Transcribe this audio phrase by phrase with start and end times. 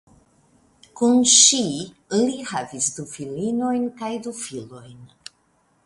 [1.01, 1.59] Kun ŝi
[2.21, 4.99] li havis du filinojn kaj du filojn.